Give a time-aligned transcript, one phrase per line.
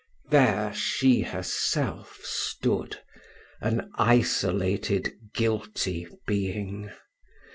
[0.31, 3.01] There she herself stood,
[3.61, 6.89] an isolated guilty being.